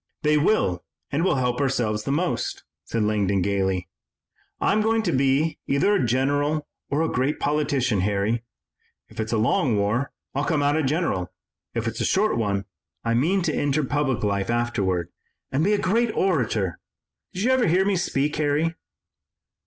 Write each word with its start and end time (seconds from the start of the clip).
"They 0.23 0.35
will 0.35 0.83
and 1.11 1.23
we'll 1.23 1.35
help 1.35 1.61
ourselves 1.61 2.07
most," 2.07 2.63
said 2.85 3.03
Langdon 3.03 3.43
gaily. 3.43 3.87
"I'm 4.59 4.81
going 4.81 5.03
to 5.03 5.11
be 5.11 5.59
either 5.67 5.93
a 5.93 6.03
general 6.03 6.65
or 6.89 7.03
a 7.03 7.07
great 7.07 7.39
politician, 7.39 8.01
Harry. 8.01 8.41
If 9.09 9.19
it's 9.19 9.31
a 9.31 9.37
long 9.37 9.77
war, 9.77 10.11
I'll 10.33 10.43
come 10.45 10.63
out 10.63 10.75
a 10.75 10.81
general; 10.81 11.31
if 11.75 11.87
it's 11.87 12.01
a 12.01 12.05
short 12.05 12.35
one, 12.35 12.65
I 13.03 13.13
mean 13.13 13.43
to 13.43 13.53
enter 13.53 13.83
public 13.83 14.23
life 14.23 14.49
afterward 14.49 15.09
and 15.51 15.63
be 15.63 15.73
a 15.73 15.77
great 15.77 16.11
orator. 16.15 16.79
Did 17.33 17.43
you 17.43 17.51
ever 17.51 17.67
hear 17.67 17.85
me 17.85 17.95
speak, 17.95 18.35
Harry?" 18.37 18.73